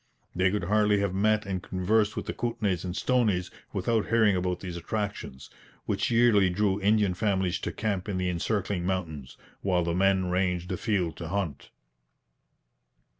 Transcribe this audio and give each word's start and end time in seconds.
They 0.35 0.49
could 0.49 0.63
hardly 0.63 0.99
have 1.01 1.13
met 1.13 1.45
and 1.45 1.61
conversed 1.61 2.15
with 2.15 2.25
the 2.25 2.33
Kootenays 2.33 2.83
and 2.83 2.95
Stonies 2.97 3.51
without 3.71 4.07
hearing 4.07 4.35
about 4.35 4.61
these 4.61 4.75
attractions, 4.75 5.51
which 5.85 6.09
yearly 6.09 6.49
drew 6.49 6.81
Indian 6.81 7.13
families 7.13 7.59
to 7.59 7.71
camp 7.71 8.09
in 8.09 8.17
the 8.17 8.27
encircling 8.27 8.83
mountains, 8.83 9.37
while 9.61 9.83
the 9.83 9.93
men 9.93 10.31
ranged 10.31 10.71
afield 10.71 11.17
to 11.17 11.27
hunt. 11.27 11.69